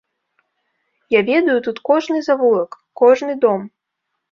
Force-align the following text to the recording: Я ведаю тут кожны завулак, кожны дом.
Я 1.15 1.21
ведаю 1.27 1.59
тут 1.69 1.77
кожны 1.91 2.17
завулак, 2.31 2.81
кожны 3.05 3.39
дом. 3.47 3.71